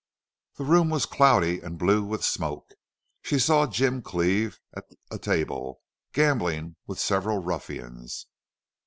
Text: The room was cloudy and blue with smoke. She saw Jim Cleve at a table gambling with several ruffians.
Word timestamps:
The 0.55 0.63
room 0.63 0.89
was 0.89 1.05
cloudy 1.05 1.59
and 1.59 1.77
blue 1.77 2.03
with 2.03 2.23
smoke. 2.25 2.71
She 3.21 3.37
saw 3.37 3.67
Jim 3.67 4.01
Cleve 4.01 4.59
at 4.75 4.85
a 5.11 5.19
table 5.19 5.83
gambling 6.11 6.75
with 6.87 6.97
several 6.99 7.37
ruffians. 7.37 8.25